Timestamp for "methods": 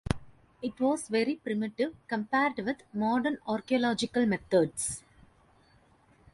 4.25-5.03